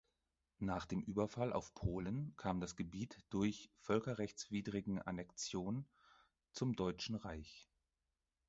[0.57, 5.85] Nach dem Überfall auf Polen kam das Gebiet durch völkerrechtswidrigen Annexion
[6.53, 7.69] zum Deutschen Reich.